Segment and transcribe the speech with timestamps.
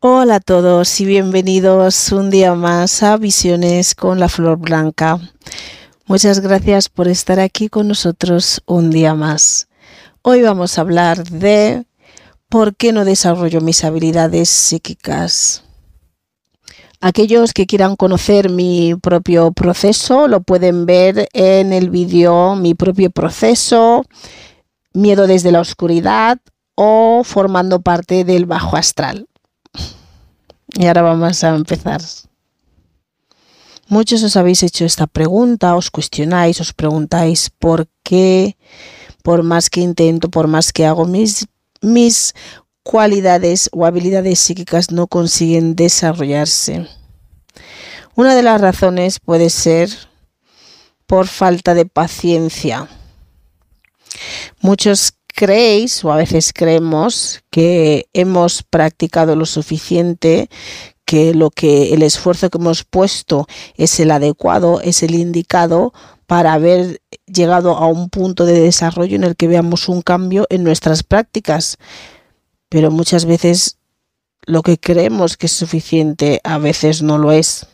[0.00, 5.18] Hola a todos y bienvenidos un día más a Visiones con la Flor Blanca.
[6.06, 9.66] Muchas gracias por estar aquí con nosotros un día más.
[10.22, 11.84] Hoy vamos a hablar de
[12.48, 15.64] por qué no desarrollo mis habilidades psíquicas.
[17.00, 23.10] Aquellos que quieran conocer mi propio proceso lo pueden ver en el vídeo Mi propio
[23.10, 24.04] proceso,
[24.92, 26.38] Miedo desde la oscuridad
[26.76, 29.26] o formando parte del bajo astral.
[30.78, 32.00] Y ahora vamos a empezar.
[33.88, 38.56] Muchos os habéis hecho esta pregunta, os cuestionáis, os preguntáis por qué,
[39.24, 41.48] por más que intento, por más que hago, mis,
[41.80, 42.32] mis
[42.84, 46.86] cualidades o habilidades psíquicas no consiguen desarrollarse.
[48.14, 49.90] Una de las razones puede ser
[51.08, 52.86] por falta de paciencia.
[54.60, 60.50] Muchos creéis o a veces creemos que hemos practicado lo suficiente,
[61.04, 65.92] que lo que el esfuerzo que hemos puesto es el adecuado, es el indicado
[66.26, 70.64] para haber llegado a un punto de desarrollo en el que veamos un cambio en
[70.64, 71.76] nuestras prácticas.
[72.68, 73.78] Pero muchas veces
[74.44, 77.68] lo que creemos que es suficiente a veces no lo es.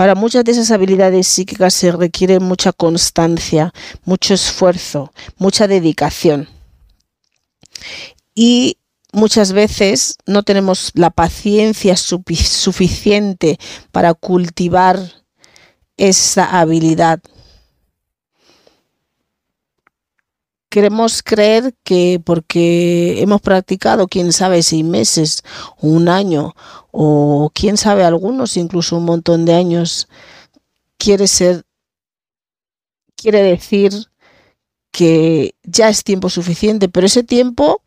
[0.00, 3.74] Para muchas de esas habilidades psíquicas se requiere mucha constancia,
[4.06, 6.48] mucho esfuerzo, mucha dedicación.
[8.34, 8.78] Y
[9.12, 13.58] muchas veces no tenemos la paciencia suficiente
[13.92, 14.98] para cultivar
[15.98, 17.20] esa habilidad.
[20.70, 25.42] Queremos creer que porque hemos practicado, quién sabe, seis meses,
[25.80, 26.54] un año,
[26.92, 30.08] o quién sabe, algunos, incluso un montón de años,
[30.96, 31.64] quiere ser,
[33.16, 33.92] quiere decir
[34.92, 37.82] que ya es tiempo suficiente, pero ese tiempo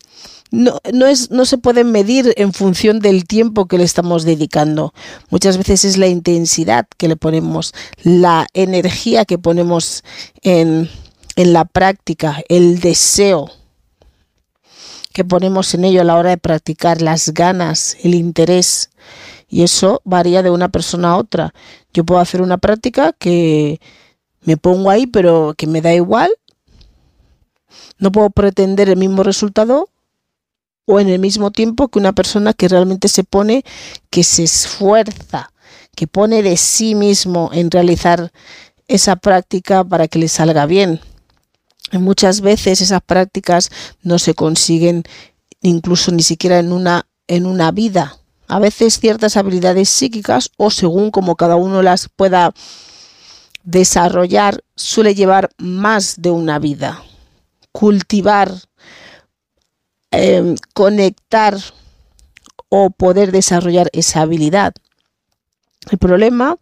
[0.51, 4.93] no, no, es, no se puede medir en función del tiempo que le estamos dedicando.
[5.29, 7.73] Muchas veces es la intensidad que le ponemos,
[8.03, 10.03] la energía que ponemos
[10.41, 10.89] en,
[11.35, 13.49] en la práctica, el deseo
[15.13, 18.89] que ponemos en ello a la hora de practicar, las ganas, el interés.
[19.47, 21.53] Y eso varía de una persona a otra.
[21.93, 23.79] Yo puedo hacer una práctica que
[24.41, 26.31] me pongo ahí, pero que me da igual.
[27.99, 29.89] No puedo pretender el mismo resultado
[30.85, 33.63] o en el mismo tiempo que una persona que realmente se pone,
[34.09, 35.51] que se esfuerza,
[35.95, 38.31] que pone de sí mismo en realizar
[38.87, 40.99] esa práctica para que le salga bien.
[41.99, 43.69] Muchas veces esas prácticas
[44.01, 45.03] no se consiguen
[45.61, 48.17] incluso ni siquiera en una, en una vida.
[48.47, 52.53] A veces ciertas habilidades psíquicas o según como cada uno las pueda
[53.63, 57.01] desarrollar suele llevar más de una vida.
[57.71, 58.53] Cultivar,
[60.11, 61.57] em, conectar
[62.69, 64.73] o poder desarrollar esa habilidad.
[65.91, 66.57] El problema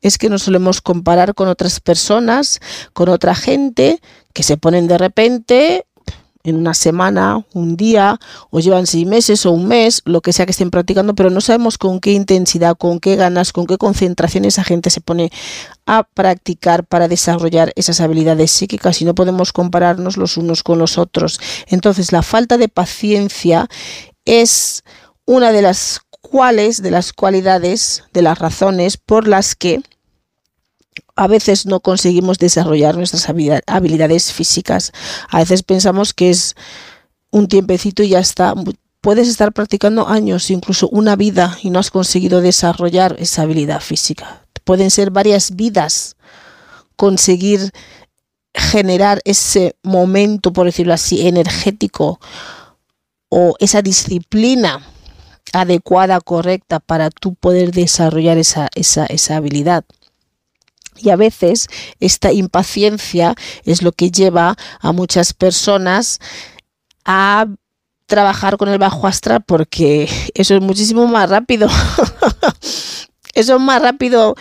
[0.00, 2.60] es que nos solemos comparar con otras personas,
[2.92, 4.00] con otra gente
[4.32, 5.86] que se ponen de repente
[6.44, 8.20] en una semana, un día,
[8.50, 11.40] o llevan seis meses o un mes, lo que sea que estén practicando, pero no
[11.40, 15.32] sabemos con qué intensidad, con qué ganas, con qué concentración esa gente se pone
[15.86, 20.98] a practicar para desarrollar esas habilidades psíquicas y no podemos compararnos los unos con los
[20.98, 21.40] otros.
[21.66, 23.66] Entonces, la falta de paciencia
[24.26, 24.84] es
[25.24, 29.82] una de las cuales, de las cualidades, de las razones por las que
[31.16, 34.92] a veces no conseguimos desarrollar nuestras habilidades físicas.
[35.28, 36.56] A veces pensamos que es
[37.30, 38.54] un tiempecito y ya está.
[39.00, 44.46] Puedes estar practicando años, incluso una vida, y no has conseguido desarrollar esa habilidad física.
[44.64, 46.16] Pueden ser varias vidas
[46.96, 47.70] conseguir
[48.54, 52.18] generar ese momento, por decirlo así, energético
[53.28, 54.80] o esa disciplina
[55.54, 59.84] adecuada, correcta para tú poder desarrollar esa, esa, esa habilidad.
[60.96, 61.68] Y a veces
[62.00, 63.34] esta impaciencia
[63.64, 66.20] es lo que lleva a muchas personas
[67.04, 67.46] a
[68.06, 71.68] trabajar con el bajo astral porque eso es muchísimo más rápido.
[73.34, 74.34] eso es más rápido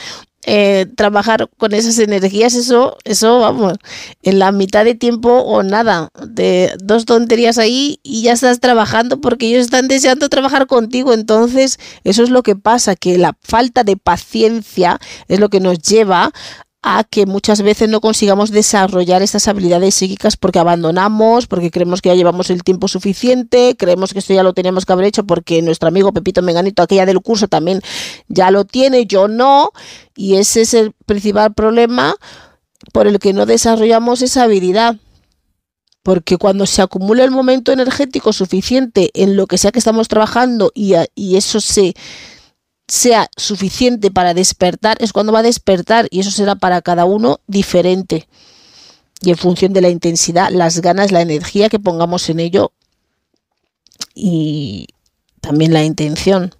[0.45, 3.75] eh, trabajar con esas energías, eso, eso, vamos,
[4.23, 9.21] en la mitad de tiempo o nada, de dos tonterías ahí y ya estás trabajando
[9.21, 11.13] porque ellos están deseando trabajar contigo.
[11.13, 15.79] Entonces, eso es lo que pasa, que la falta de paciencia es lo que nos
[15.79, 16.31] lleva
[16.83, 22.09] a que muchas veces no consigamos desarrollar estas habilidades psíquicas porque abandonamos, porque creemos que
[22.09, 25.61] ya llevamos el tiempo suficiente, creemos que esto ya lo teníamos que haber hecho porque
[25.61, 27.81] nuestro amigo Pepito Menganito, aquella del curso, también
[28.27, 29.71] ya lo tiene, yo no,
[30.17, 32.15] y ese es el principal problema
[32.91, 34.97] por el que no desarrollamos esa habilidad.
[36.03, 40.69] Porque cuando se acumula el momento energético suficiente en lo que sea que estamos trabajando
[40.75, 41.93] y, y eso se,
[42.87, 47.39] sea suficiente para despertar, es cuando va a despertar y eso será para cada uno
[47.47, 48.27] diferente.
[49.21, 52.73] Y en función de la intensidad, las ganas, la energía que pongamos en ello
[54.13, 54.87] y
[55.39, 56.53] también la intención.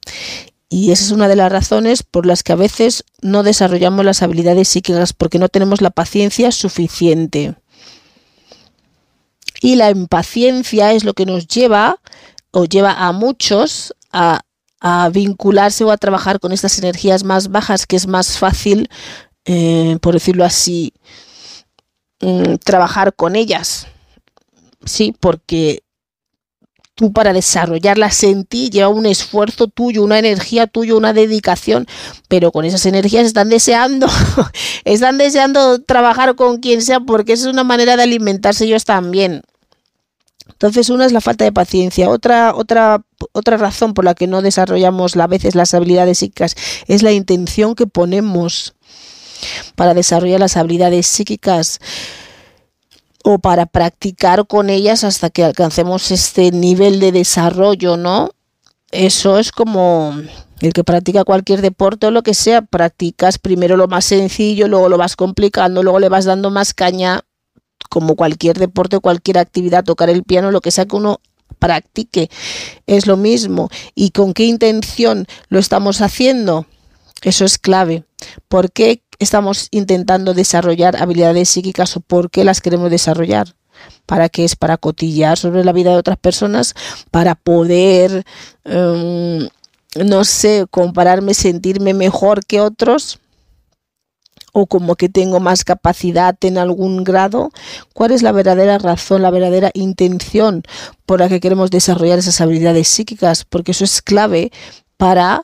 [0.70, 4.24] Y esa es una de las razones por las que a veces no desarrollamos las
[4.24, 7.56] habilidades psíquicas porque no tenemos la paciencia suficiente.
[9.62, 12.00] Y la impaciencia es lo que nos lleva
[12.52, 14.42] o lleva a muchos a
[14.84, 18.90] a vincularse o a trabajar con estas energías más bajas, que es más fácil,
[19.46, 20.94] eh, por decirlo así,
[22.20, 23.88] mm, trabajar con ellas.
[24.86, 25.84] Sí, porque
[26.96, 31.88] tú para desarrollarlas en ti lleva un esfuerzo tuyo, una energía tuya, una dedicación,
[32.28, 34.08] pero con esas energías están deseando,
[34.84, 39.44] están deseando trabajar con quien sea porque es una manera de alimentarse ellos también.
[40.64, 42.10] Entonces, una es la falta de paciencia.
[42.10, 46.56] Otra, otra, otra razón por la que no desarrollamos a veces las habilidades psíquicas
[46.88, 48.74] es la intención que ponemos
[49.76, 51.82] para desarrollar las habilidades psíquicas
[53.26, 58.30] o para practicar con ellas hasta que alcancemos este nivel de desarrollo, ¿no?
[58.90, 60.16] Eso es como
[60.62, 64.88] el que practica cualquier deporte o lo que sea, practicas primero lo más sencillo, luego
[64.88, 67.26] lo vas complicando, luego le vas dando más caña
[67.90, 71.20] como cualquier deporte, cualquier actividad, tocar el piano, lo que sea que uno
[71.60, 72.30] practique,
[72.88, 73.70] es lo mismo.
[73.96, 76.66] ¿Y con qué intención lo estamos haciendo?
[77.22, 78.04] Eso es clave.
[78.48, 83.56] ¿Por qué estamos intentando desarrollar habilidades psíquicas o por qué las queremos desarrollar?
[84.06, 84.56] ¿Para qué es?
[84.56, 86.74] Para cotillar sobre la vida de otras personas,
[87.12, 88.26] para poder,
[88.66, 89.48] em,
[90.04, 93.20] no sé, compararme, sentirme mejor que otros
[94.54, 97.52] o como que tengo más capacidad en algún grado,
[97.94, 100.64] cuál es la verdadera razón, la verdadera intención
[101.06, 104.52] por la que queremos desarrollar esas habilidades psíquicas, porque eso es clave
[104.96, 105.42] para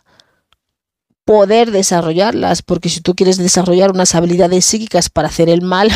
[1.25, 5.89] poder desarrollarlas, porque si tú quieres desarrollar unas habilidades psíquicas para hacer el mal,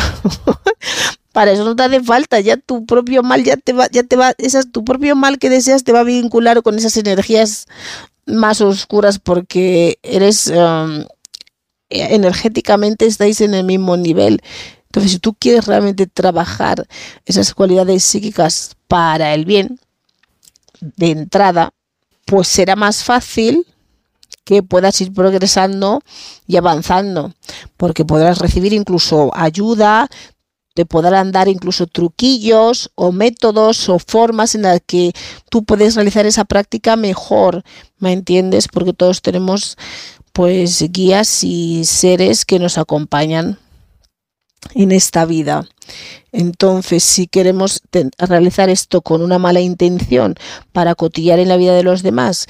[1.32, 4.16] para eso no te hace falta, ya tu propio mal ya te va, ya te
[4.16, 7.66] va, esas, tu propio mal que deseas te va a vincular con esas energías
[8.26, 11.04] más oscuras porque eres um,
[11.94, 14.42] energéticamente estáis en el mismo nivel.
[14.86, 16.86] Entonces, si tú quieres realmente trabajar
[17.24, 19.80] esas cualidades psíquicas para el bien
[20.80, 21.72] de entrada,
[22.26, 23.66] pues será más fácil
[24.44, 26.00] que puedas ir progresando
[26.46, 27.32] y avanzando,
[27.76, 30.08] porque podrás recibir incluso ayuda,
[30.74, 35.12] te podrán dar incluso truquillos o métodos o formas en las que
[35.48, 37.62] tú puedes realizar esa práctica mejor,
[37.98, 38.68] ¿me entiendes?
[38.68, 39.76] Porque todos tenemos
[40.34, 43.56] pues guías y seres que nos acompañan
[44.74, 45.64] en esta vida.
[46.32, 47.82] Entonces, si queremos
[48.18, 50.34] realizar esto con una mala intención
[50.72, 52.48] para cotillar en la vida de los demás,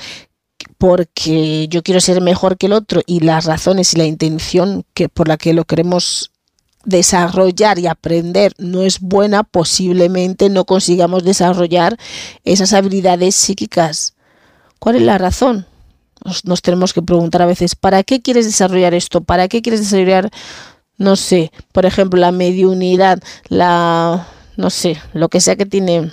[0.78, 5.10] porque yo quiero ser mejor que el otro y las razones y la intención que
[5.10, 6.32] por la que lo queremos
[6.86, 11.98] desarrollar y aprender no es buena, posiblemente no consigamos desarrollar
[12.44, 14.14] esas habilidades psíquicas.
[14.78, 15.66] ¿Cuál es la razón?
[16.24, 19.22] Nos, tenemos que preguntar a veces, ¿para qué quieres desarrollar esto?
[19.22, 20.30] ¿Para qué quieres desarrollar,
[20.96, 24.26] no sé, por ejemplo, la mediunidad, la,
[24.56, 26.10] no sé, lo que sea que tiene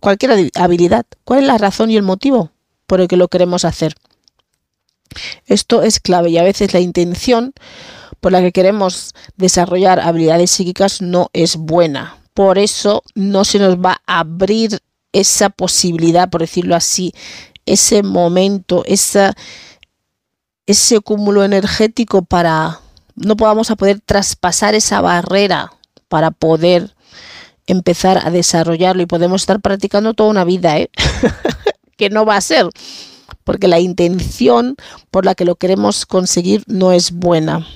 [0.00, 1.06] cualquier habilidad?
[1.24, 2.50] ¿Cuál es la razón y el motivo
[2.86, 3.94] por el que lo queremos hacer?
[5.46, 7.52] Esto es clave y a veces la intención
[8.20, 12.18] por la que queremos desarrollar habilidades psíquicas no es buena.
[12.34, 14.80] Por eso no se nos va a abrir
[15.12, 17.12] esa posibilidad, por decirlo así,
[17.66, 19.34] ese momento, esa,
[20.66, 22.80] ese cúmulo energético para
[23.16, 25.72] no podamos a poder traspasar esa barrera
[26.08, 26.94] para poder
[27.66, 30.90] empezar a desarrollarlo y podemos estar practicando toda una vida, ¿eh?
[31.96, 32.66] que no va a ser,
[33.44, 34.76] porque la intención
[35.10, 37.66] por la que lo queremos conseguir no es buena.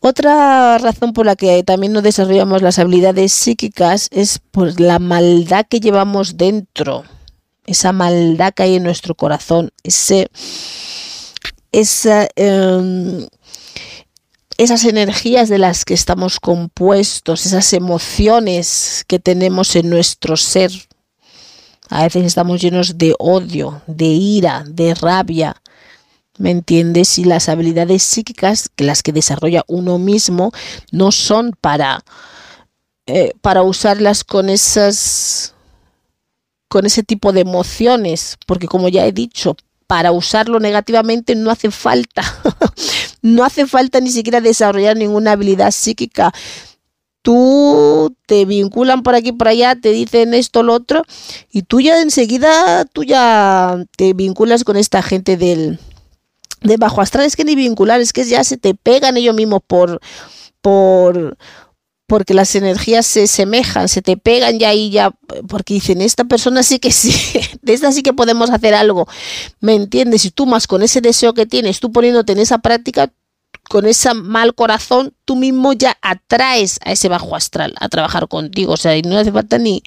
[0.00, 5.66] Otra razón por la que también no desarrollamos las habilidades psíquicas es por la maldad
[5.68, 7.04] que llevamos dentro
[7.68, 10.28] esa maldad que hay en nuestro corazón, ese,
[11.72, 13.26] em,
[14.56, 20.72] esas energías de las que estamos compuestos, esas emociones que tenemos en nuestro ser.
[21.90, 25.54] A veces estamos llenos de odio, de ira, de rabia,
[26.38, 27.18] ¿Me entiendes?
[27.18, 30.52] Y las habilidades psíquicas, las que desarrolla uno mismo,
[30.92, 32.04] no son para,
[33.06, 35.54] eh, para usarlas con esas
[36.68, 39.56] con ese tipo de emociones, porque como ya he dicho,
[39.86, 42.22] para usarlo negativamente no hace falta,
[43.22, 46.32] no hace falta ni siquiera desarrollar ninguna habilidad psíquica.
[47.22, 51.02] Tú te vinculan por aquí por allá, te dicen esto, lo otro,
[51.50, 55.78] y tú ya enseguida, tú ya te vinculas con esta gente del,
[56.62, 59.60] de bajo astral es que ni vincular, es que ya se te pegan ellos mismos
[59.66, 60.00] por,
[60.60, 61.36] por,
[62.08, 65.12] porque las energías se semejan, se te pegan ya y ya,
[65.46, 67.14] porque dicen, esta persona sí que sí,
[67.62, 69.06] de esta sí que podemos hacer algo,
[69.60, 70.24] ¿me entiendes?
[70.24, 73.12] Y tú más con ese deseo que tienes, tú poniéndote en esa práctica,
[73.68, 78.72] con ese mal corazón, tú mismo ya atraes a ese bajo astral a trabajar contigo.
[78.72, 79.82] O sea, y no hace falta ni,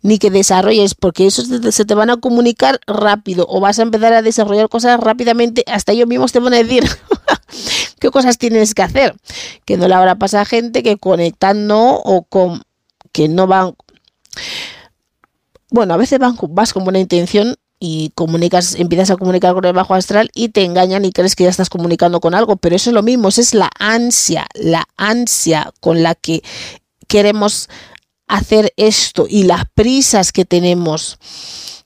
[0.00, 4.14] ni que desarrolles, porque eso se te van a comunicar rápido o vas a empezar
[4.14, 5.64] a desarrollar cosas rápidamente.
[5.66, 6.84] Hasta ellos mismos te van a decir
[8.00, 9.14] qué cosas tienes que hacer.
[9.64, 12.62] Que no le habrá pasado a gente que conectando o con
[13.12, 13.74] que no van.
[15.70, 19.72] Bueno, a veces van, vas con buena intención y comunicas, empiezas a comunicar con el
[19.72, 22.90] bajo astral y te engañan y crees que ya estás comunicando con algo, pero eso
[22.90, 26.42] es lo mismo, es la ansia, la ansia con la que
[27.06, 27.68] queremos
[28.28, 31.18] hacer esto y las prisas que tenemos,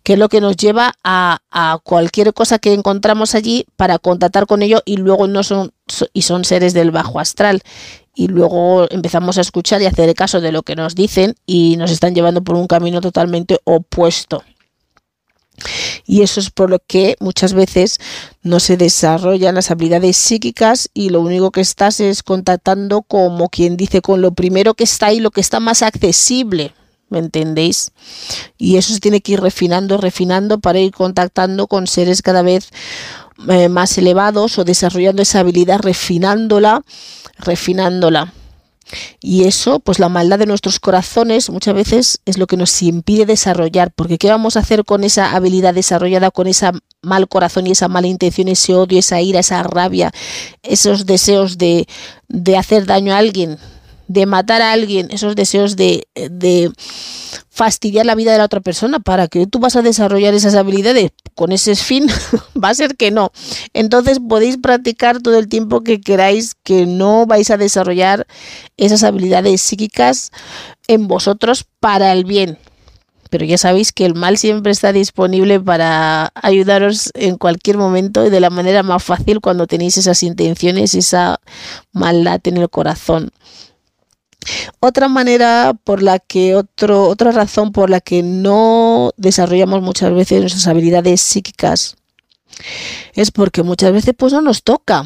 [0.03, 1.41] que es lo que nos lleva a,
[1.85, 5.73] cualquier cosa que encontramos allí para contactar con ello y luego no son
[6.13, 7.63] y son seres del bajo astral
[8.15, 11.91] y luego empezamos a escuchar y hacer caso de lo que nos dicen y nos
[11.91, 14.43] están llevando por un camino totalmente opuesto.
[16.07, 17.99] Y eso es por lo que muchas veces
[18.43, 23.77] no se desarrollan las habilidades psíquicas y lo único que estás es contactando como quien
[23.77, 26.73] dice con lo primero que está ahí, lo que está más accesible.
[27.11, 27.93] ¿Me entendéis?
[28.57, 32.71] Y eso se tiene que ir refinando, refinando para ir contactando con seres cada vez
[33.49, 36.83] eh, más elevados o desarrollando esa habilidad, refinándola,
[37.39, 38.33] refinándola.
[39.21, 43.27] Y eso, pues la maldad de nuestros corazones muchas veces es lo que nos impide
[43.27, 46.71] desarrollar, porque ¿qué vamos a hacer con esa habilidad desarrollada, con ese
[47.03, 50.13] mal corazón y esa mala intención, ese odio, esa ira, esa rabia,
[50.63, 51.87] esos deseos de,
[52.29, 53.59] de hacer daño a alguien?
[54.11, 56.73] De matar a alguien, esos deseos de, de,
[57.49, 61.13] fastidiar la vida de la otra persona, para que tú vas a desarrollar esas habilidades
[61.37, 62.09] con ese fin,
[62.63, 63.31] va a ser que no.
[63.73, 68.27] Entonces podéis practicar todo el tiempo que queráis que no vais a desarrollar
[68.77, 70.33] esas habilidades psíquicas
[70.89, 72.59] en vosotros para el bien.
[73.31, 78.31] Pero ya sabéis que el mal siempre está disponible para ayudaros en cualquier momento y
[78.31, 81.39] de la manera más fácil cuando tenéis esas intenciones, esa
[81.93, 83.31] maldad en el corazón.
[84.81, 90.41] Otra manera por la que, otro, otra razón por la que no desarrollamos muchas veces
[90.41, 91.97] nuestras habilidades psíquicas
[93.15, 95.05] es porque muchas veces pues no nos toca.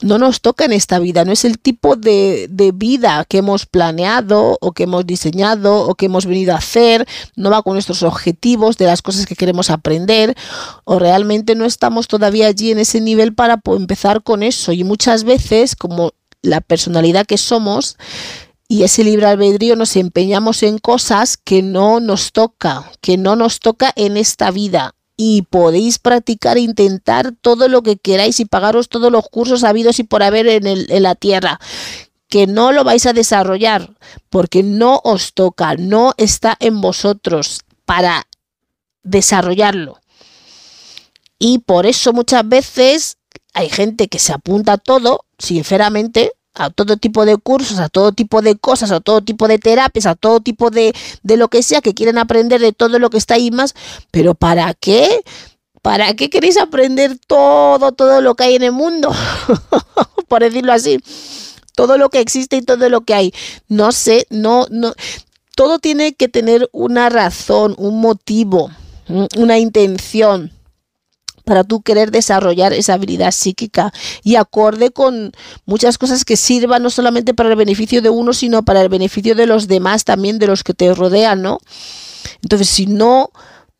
[0.00, 3.66] No nos toca en esta vida, no es el tipo de, de, vida que hemos
[3.66, 7.04] planeado o que hemos diseñado o que hemos venido a hacer,
[7.34, 10.36] no va con nuestros objetivos de las cosas que queremos aprender
[10.84, 15.24] o realmente no estamos todavía allí en ese nivel para empezar con eso y muchas
[15.24, 17.96] veces como la personalidad que somos
[18.68, 23.60] y ese libre albedrío nos empeñamos en cosas que no nos toca, que no nos
[23.60, 24.94] toca en esta vida.
[25.16, 29.98] Y podéis practicar e intentar todo lo que queráis y pagaros todos los cursos habidos
[29.98, 31.58] y por haber en, en la tierra
[32.28, 33.96] que no lo vais a desarrollar
[34.28, 38.28] porque no os toca, no está en vosotros para
[39.02, 39.98] desarrollarlo.
[41.38, 43.16] Y por eso muchas veces
[43.54, 48.12] hay gente que se apunta a todo, sinceramente, a todo tipo de cursos, a todo
[48.12, 51.62] tipo de cosas, a todo tipo de terapias, a todo tipo de, de lo que
[51.62, 53.74] sea, que quieren aprender de todo lo que está ahí más,
[54.10, 55.22] pero ¿para qué?
[55.82, 59.12] ¿Para qué queréis aprender todo, todo lo que hay en el mundo?
[60.28, 60.98] Por decirlo así.
[61.74, 63.32] Todo lo que existe y todo lo que hay.
[63.68, 64.92] No sé, no, no.
[65.54, 68.70] Todo tiene que tener una razón, un motivo,
[69.36, 70.52] una intención
[71.48, 73.90] para tú querer desarrollar esa habilidad psíquica
[74.22, 75.32] y acorde con
[75.64, 79.34] muchas cosas que sirvan no solamente para el beneficio de uno, sino para el beneficio
[79.34, 81.58] de los demás, también de los que te rodean, ¿no?
[82.42, 83.30] Entonces, si no,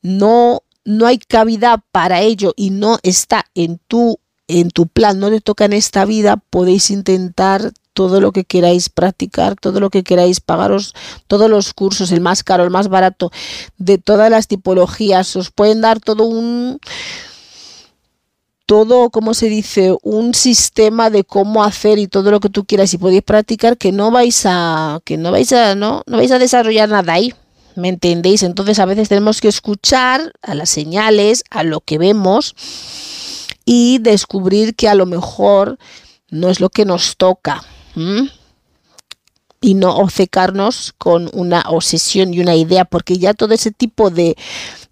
[0.01, 5.29] no, no hay cavidad para ello y no está en tu, en tu plan, no
[5.29, 10.05] te toca en esta vida, podéis intentar todo lo que queráis practicar, todo lo que
[10.05, 10.95] queráis pagaros,
[11.27, 13.31] todos los cursos, el más caro, el más barato,
[13.77, 16.81] de todas las tipologías, os pueden dar todo un
[18.69, 22.93] todo, como se dice, un sistema de cómo hacer y todo lo que tú quieras
[22.93, 26.39] y podéis practicar que no vais a, que no vais a, no, no vais a
[26.39, 27.33] desarrollar nada ahí.
[27.77, 28.43] ¿Me entendéis?
[28.43, 32.55] Entonces a veces tenemos que escuchar a las señales, a lo que vemos
[33.65, 35.79] y descubrir que a lo mejor
[36.29, 37.65] no es lo que nos toca.
[39.63, 44.37] Y no obcecarnos con una obsesión y una idea, porque ya todo ese tipo de,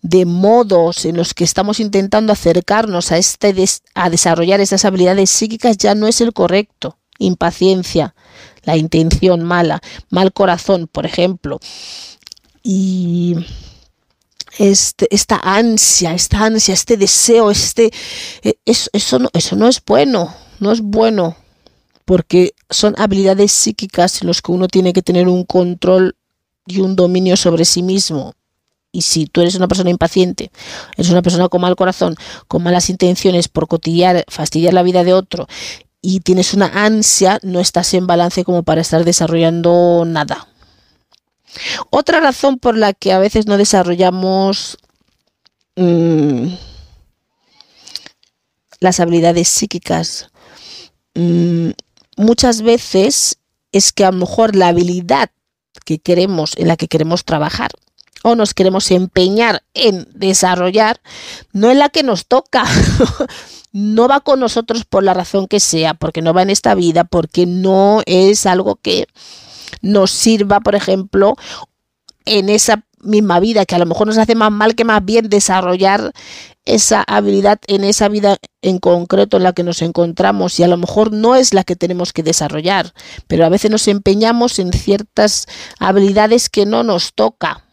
[0.08, 3.52] de modos en los que estamos intentando acercarnos a, este
[3.94, 6.96] a desarrollar esas habilidades psíquicas ya no es el correcto.
[7.18, 8.14] Impaciencia,
[8.62, 11.58] la intención mala, mal corazón, por ejemplo.
[12.62, 13.34] Y
[14.58, 17.90] este, esta ansia, esta ansia, este deseo, este,
[18.42, 21.36] e, eso, no, eso no es bueno, no es bueno,
[22.04, 26.14] porque son habilidades psíquicas en las que uno tiene que tener un control
[26.64, 28.35] y un dominio sobre sí mismo.
[28.96, 30.50] Y si tú eres una persona impaciente,
[30.96, 32.16] eres una persona con mal corazón,
[32.48, 35.46] con malas intenciones por cotillar, fastidiar la vida de otro
[36.00, 40.48] y tienes una ansia, no estás en balance como para estar desarrollando nada.
[41.90, 44.78] Otra razón por la que a veces no desarrollamos
[45.76, 46.54] mm,
[48.80, 50.30] las habilidades psíquicas
[51.14, 51.70] mm,
[52.16, 53.36] muchas veces
[53.72, 55.28] es que a lo mejor la habilidad
[55.84, 57.72] que queremos, en la que queremos trabajar,
[58.22, 61.00] o nos queremos empeñar en desarrollar,
[61.52, 62.64] no es la que nos toca.
[63.72, 67.04] no va con nosotros por la razón que sea, porque no va en esta vida,
[67.04, 69.06] porque no es algo que
[69.82, 71.36] nos sirva, por ejemplo,
[72.24, 75.28] en esa misma vida, que a lo mejor nos hace más mal que más bien
[75.28, 76.12] desarrollar
[76.64, 80.76] esa habilidad en esa vida en concreto en la que nos encontramos y a lo
[80.76, 82.92] mejor no es la que tenemos que desarrollar,
[83.28, 85.46] pero a veces nos empeñamos en ciertas
[85.78, 87.65] habilidades que no nos toca.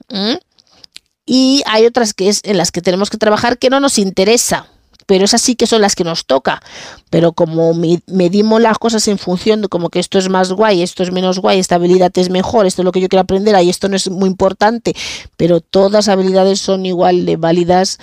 [1.25, 4.67] Y hay otras que es en las que tenemos que trabajar que no nos interesa,
[5.05, 6.62] pero esas sí que son las que nos toca.
[7.10, 7.74] Pero como
[8.08, 11.39] medimos las cosas en función de como que esto es más guay, esto es menos
[11.39, 13.96] guay, esta habilidad es mejor, esto es lo que yo quiero aprender, ahí esto no
[13.96, 14.93] es muy importante,
[15.38, 18.00] pero todas las habilidades son igual de válidas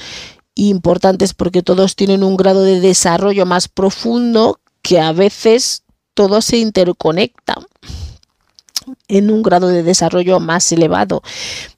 [0.57, 6.41] e importantes porque todos tienen un grado de desarrollo más profundo que a veces todo
[6.41, 7.57] se interconecta
[9.09, 11.23] en un grado de desarrollo más elevado,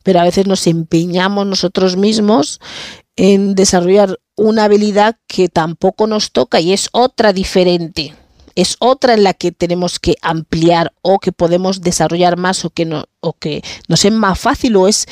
[0.02, 2.60] pero a veces nos empeñamos nosotros mismos
[3.16, 8.14] en desarrollar una habilidad que tampoco nos toca y es otra diferente.
[8.54, 12.84] Es otra en la que tenemos que ampliar o que podemos desarrollar más o que,
[12.84, 15.06] no, o que nos es más fácil o es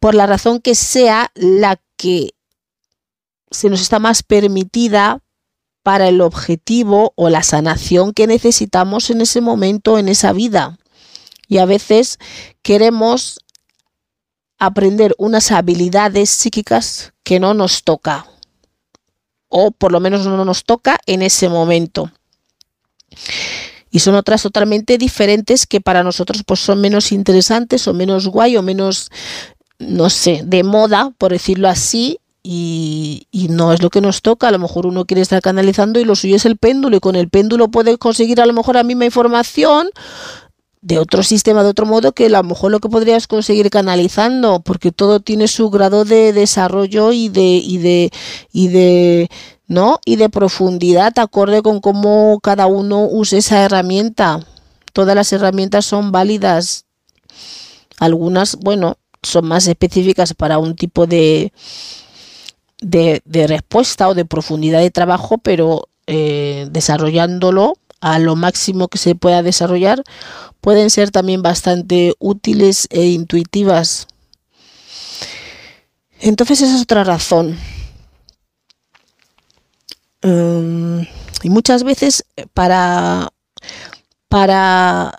[0.00, 2.34] por la razón que sea la que
[3.50, 5.20] se nos está más permitida
[5.84, 10.78] para el objetivo o la sanación que necesitamos en ese momento, en esa vida.
[11.48, 12.18] Y a veces
[12.62, 13.40] queremos
[14.58, 18.26] aprender unas habilidades psíquicas que no nos toca.
[19.48, 22.10] O por lo menos no nos toca en ese momento.
[23.90, 28.56] Y son otras totalmente diferentes que para nosotros pues son menos interesantes o menos guay
[28.56, 29.10] o menos,
[29.78, 34.48] no sé, de moda, por decirlo así, y, y, no es lo que nos toca.
[34.48, 37.16] A lo mejor uno quiere estar canalizando y lo suyo es el péndulo y con
[37.16, 39.88] el péndulo puede conseguir a lo mejor la misma información
[40.84, 44.60] de otro sistema, de otro modo, que a lo mejor lo que podrías conseguir canalizando,
[44.60, 48.10] porque todo tiene su grado de desarrollo y de, y de,
[48.52, 49.30] y de,
[49.66, 49.98] ¿no?
[50.04, 54.46] Y de profundidad, acorde con cómo cada uno use esa herramienta.
[54.92, 56.84] Todas las herramientas son válidas.
[57.98, 61.54] Algunas, bueno, son más específicas para un tipo de,
[62.82, 69.14] de, respuesta o de profundidad de trabajo, pero eh, desarrollándolo a lo máximo que se
[69.14, 70.04] pueda desarrollar,
[70.60, 74.08] pueden ser también bastante útiles e intuitivas.
[76.20, 77.58] Entonces esa es otra razón.
[80.20, 81.06] Em,
[81.42, 83.32] y muchas veces para,
[84.28, 85.18] para,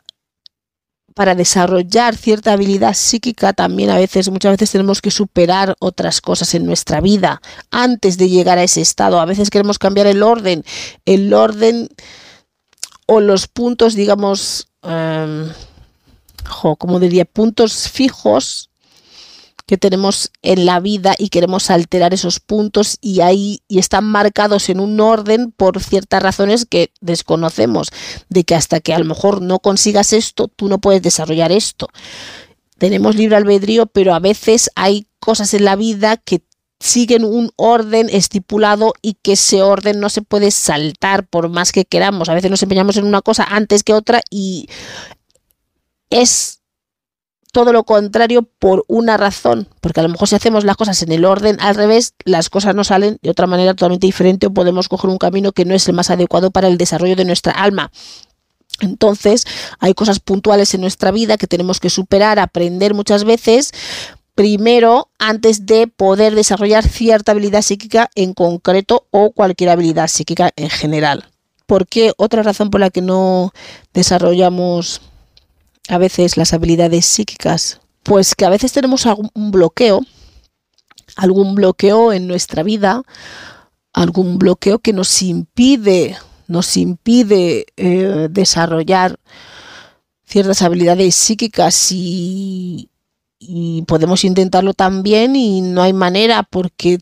[1.15, 6.54] para desarrollar cierta habilidad psíquica también a veces, muchas veces tenemos que superar otras cosas
[6.54, 9.19] en nuestra vida antes de llegar a ese estado.
[9.19, 10.63] A veces queremos cambiar el orden,
[11.06, 11.89] el orden
[13.06, 15.50] o los puntos, digamos, um,
[16.78, 18.70] como diría, puntos fijos
[19.65, 24.70] que tenemos en la vida y queremos alterar esos puntos y ahí y están marcados
[24.70, 27.89] en un orden por ciertas razones que desconocemos,
[28.30, 31.89] de que hasta que a lo mejor no consigas esto, tú no puedes desarrollar esto.
[32.78, 36.44] Tenemos libre albedrío, pero a veces hay cosas en la vida que
[36.86, 41.84] siguen un orden estipulado y que ese orden no se puede saltar por más que
[41.84, 42.30] queramos.
[42.30, 44.69] A veces nos empeñamos en una cosa antes que otra y
[46.12, 46.62] es
[47.52, 51.12] todo lo contrario por una razón, porque a lo mejor si hacemos las cosas en
[51.12, 54.88] el orden al revés, las cosas no salen de otra manera totalmente diferente o podemos
[54.88, 57.91] coger un camino que no es el más adecuado para el desarrollo de nuestra alma.
[58.82, 59.45] Entonces,
[59.80, 63.71] hay cosas puntuales en nuestra vida que tenemos que superar, aprender muchas veces,
[64.36, 70.69] primero antes de poder desarrollar cierta habilidad psíquica en concreto o cualquier habilidad psíquica en
[70.69, 71.30] general.
[71.65, 72.12] ¿Por qué?
[72.17, 73.54] Otra razón por la que no
[73.93, 75.02] desarrollamos
[75.88, 80.02] a veces las habilidades psíquicas, pues que a veces tenemos algún bloqueo,
[81.15, 83.04] algún bloqueo en nuestra vida,
[83.93, 86.17] algún bloqueo que nos impide,
[86.48, 89.17] nos impide eh, desarrollar
[90.26, 92.89] ciertas habilidades psíquicas y,
[93.39, 97.00] y podemos intentarlo también y no hay manera porque,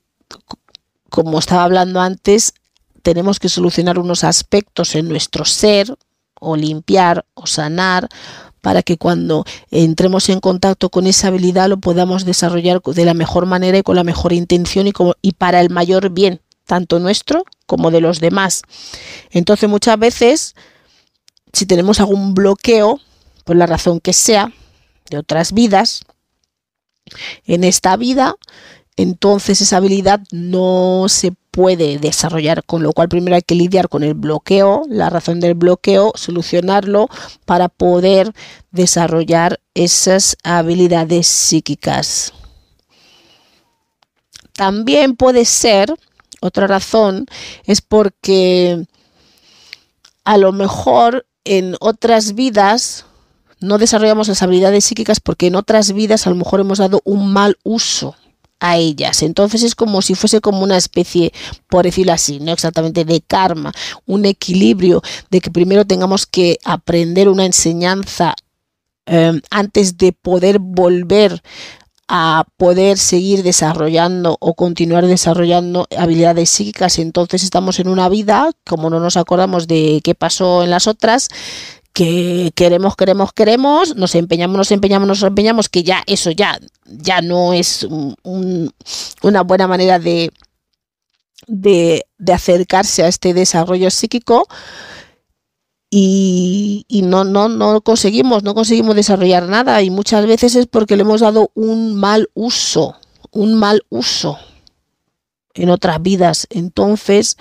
[1.09, 2.53] como estaba hablando antes,
[3.01, 5.95] tenemos que solucionar unos aspectos en nuestro ser
[6.39, 8.09] o limpiar o sanar
[8.61, 13.45] para que cuando entremos en contacto con esa habilidad lo podamos desarrollar de la mejor
[13.45, 17.43] manera y con la mejor intención y, como, y para el mayor bien, tanto nuestro
[17.65, 18.61] como de los demás.
[19.31, 20.55] Entonces muchas veces,
[21.51, 23.01] si tenemos algún bloqueo,
[23.43, 24.53] por la razón que sea,
[25.09, 26.05] de otras vidas,
[27.45, 28.35] en esta vida,
[28.95, 34.03] entonces esa habilidad no se puede desarrollar, con lo cual primero hay que lidiar con
[34.03, 37.09] el bloqueo, la razón del bloqueo, solucionarlo
[37.45, 38.33] para poder
[38.71, 42.33] desarrollar esas habilidades psíquicas.
[44.53, 45.93] También puede ser,
[46.41, 47.25] otra razón,
[47.65, 48.85] es porque
[50.23, 53.05] a lo mejor en otras vidas
[53.63, 57.31] no desarrollamos las habilidades psíquicas porque en otras vidas a lo mejor hemos dado un
[57.31, 58.15] mal uso
[58.59, 59.23] a ellas.
[59.23, 61.31] Entonces es como si fuese como una especie,
[61.69, 63.71] por decirlo así, no exactamente de karma,
[64.05, 68.35] un equilibrio de que primero tengamos que aprender una enseñanza
[69.05, 71.41] em, antes de poder volver
[72.09, 76.99] a poder seguir desarrollando o continuar desarrollando habilidades psíquicas.
[76.99, 81.29] Entonces estamos en una vida, como no nos acordamos de qué pasó en las otras,
[81.93, 87.21] que queremos, queremos, queremos, nos empeñamos, nos empeñamos, nos empeñamos, que ya eso ya, ya
[87.21, 87.87] no es
[89.21, 90.31] una buena manera de,
[91.47, 92.03] de,
[92.33, 94.47] acercarse a este desarrollo psíquico
[95.91, 100.95] y, y, no, no, no conseguimos, no conseguimos desarrollar nada y muchas veces es porque
[100.95, 102.95] le hemos dado un mal uso,
[103.31, 104.39] un mal uso
[105.53, 106.47] en otras vidas.
[106.49, 107.37] Entonces,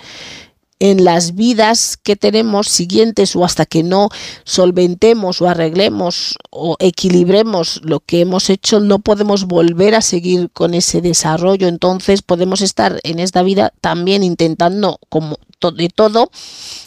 [0.79, 4.09] en las vidas que tenemos siguientes o hasta que no
[4.43, 10.73] solventemos o arreglemos o equilibremos lo que hemos hecho, no podemos volver a seguir con
[10.73, 11.67] ese desarrollo.
[11.67, 15.37] Entonces podemos estar en esta vida también intentando como
[15.71, 16.29] de todo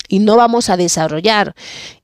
[0.09, 1.55] y no vamos a desarrollar.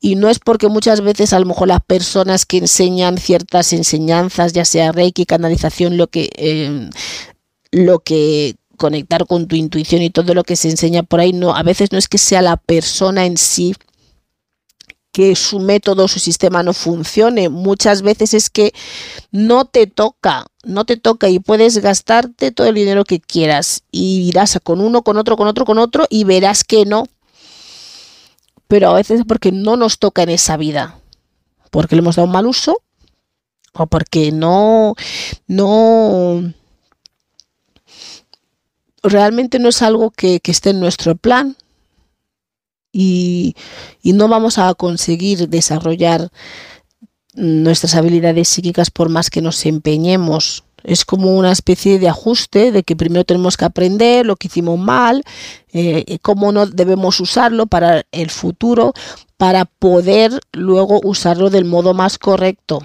[0.00, 4.52] Y no es porque muchas veces a lo mejor las personas que enseñan ciertas enseñanzas,
[4.52, 6.30] ya sea Reiki, canalización, lo que...
[6.36, 6.90] Eh,
[7.74, 11.54] lo que conectar con tu intuición y todo lo que se enseña por ahí, no,
[11.54, 13.76] a veces no es que sea la persona en sí
[15.12, 17.48] que su método, su sistema no funcione.
[17.48, 18.72] Muchas veces es que
[19.30, 24.26] no te toca, no te toca y puedes gastarte todo el dinero que quieras y
[24.26, 27.04] irás con uno, con otro, con otro, con otro y verás que no.
[28.66, 30.98] Pero a veces es porque no nos toca en esa vida,
[31.70, 32.82] porque le hemos dado un mal uso
[33.74, 34.94] o porque no,
[35.46, 36.52] no,
[39.02, 41.56] realmente no es algo que, esté en nuestro plan
[42.92, 43.54] y,
[44.04, 46.30] no vamos a conseguir desarrollar
[47.34, 50.64] nuestras habilidades psíquicas por más que nos empeñemos.
[50.84, 54.78] Es como una especie de ajuste de que primero tenemos que aprender lo que hicimos
[54.78, 55.22] mal,
[55.72, 58.92] eh, cómo no debemos usarlo para el futuro,
[59.36, 62.80] para poder luego usarlo del modo más correcto.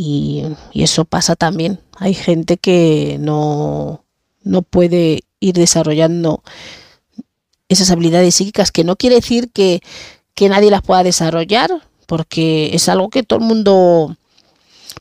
[0.00, 0.44] Y,
[0.74, 1.80] eso pasa también.
[1.98, 4.04] Hay gente que no,
[4.42, 6.42] no puede ir desarrollando
[7.68, 9.80] esas habilidades psíquicas, que no quiere decir que,
[10.34, 11.70] que nadie las pueda desarrollar,
[12.06, 14.16] porque es algo que todo el mundo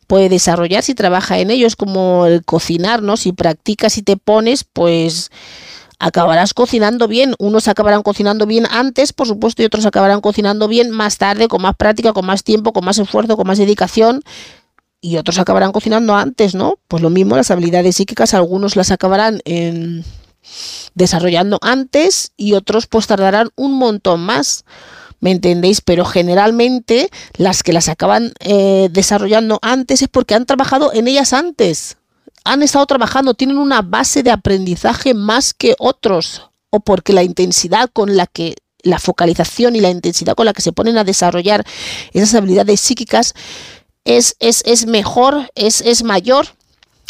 [0.08, 1.68] puede desarrollar si trabaja en ello.
[1.68, 3.16] Es como el cocinar, ¿no?
[3.16, 5.32] Si practicas y te pones, pues
[6.00, 7.36] acabarás cocinando bien.
[7.40, 11.62] Unos acabarán cocinando bien antes, por supuesto, y otros acabarán cocinando bien más tarde, con
[11.62, 14.22] más práctica, con más tiempo, con más esfuerzo, con más dedicación
[15.02, 16.80] y otros acabarán cocinando antes, ¿no?
[16.88, 19.42] Pues lo mismo, las habilidades psíquicas, algunos las acabarán
[20.96, 24.66] desarrollando antes y otros pues tardarán un montón más.
[25.20, 25.82] ¿Me entendéis?
[25.82, 31.34] Pero generalmente las que las acaban eh, desarrollando antes es porque han trabajado en ellas
[31.34, 31.98] antes.
[32.44, 36.50] Han estado trabajando, tienen una base de aprendizaje más que otros.
[36.70, 40.62] O porque la intensidad con la que la focalización y la intensidad con la que
[40.62, 41.66] se ponen a desarrollar
[42.14, 43.34] esas habilidades psíquicas
[44.08, 46.48] es, es, es mejor, es, es mayor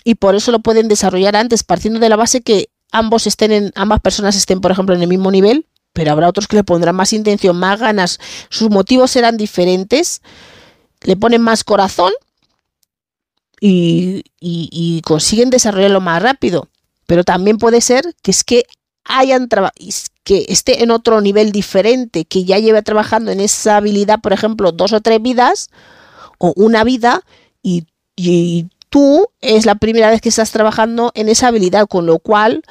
[0.03, 3.71] y por eso lo pueden desarrollar antes, partiendo de la base que ambos estén en,
[3.75, 6.95] ambas personas estén, por ejemplo, en el mismo nivel, pero habrá otros que le pondrán
[6.95, 10.23] más intención, más ganas, sus motivos serán diferentes,
[11.03, 12.11] le ponen más corazón
[13.61, 16.67] y, y consiguen desarrollarlo más rápido.
[17.05, 18.65] Pero también puede ser que es que
[19.03, 19.47] hayan
[20.23, 24.71] que esté en otro nivel diferente, que ya lleve trabajando en esa habilidad, por ejemplo,
[24.71, 25.69] dos o tres vidas
[26.37, 27.21] o una vida
[27.61, 32.19] y, y tú es la primera vez que estás trabajando en esa habilidad, con lo
[32.19, 32.63] cual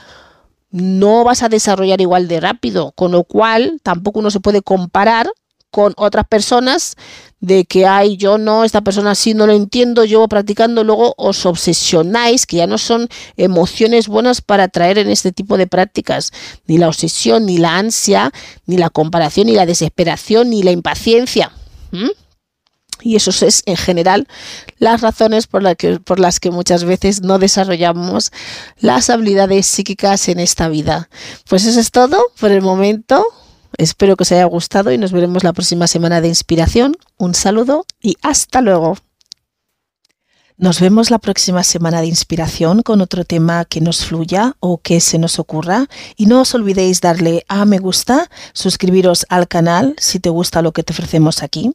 [0.71, 5.29] no vas a desarrollar igual de rápido, con lo cual tampoco uno se puede comparar
[5.71, 6.97] con otras personas
[7.41, 11.45] de que, ay, yo no, esta persona sí no lo entiendo, llevo practicando, luego os
[11.45, 16.33] obsesionáis, que ya no son emociones buenas para traer en este tipo de prácticas,
[16.67, 18.33] ni la obsesión, ni la ansia,
[18.65, 21.53] ni la comparación, ni la desesperación, ni la impaciencia.
[23.03, 24.27] Y eso es en general
[24.79, 28.33] las razones por, que, por, las que muchas veces no desarrollamos
[28.79, 31.09] las habilidades psíquicas en esta vida.
[31.49, 33.27] Pues eso es todo por el momento.
[33.79, 36.97] Espero que os haya gustado y nos veremos la próxima semana de inspiración.
[37.19, 38.97] Un saludo y hasta luego.
[40.59, 45.03] Nos vemos la próxima semana de inspiración con otro tema que nos fluya o que
[45.03, 45.87] se nos ocurra.
[46.17, 50.73] Y no os olvidéis darle a me gusta, suscribiros al canal si te gusta lo
[50.73, 51.75] que te ofrecemos aquí.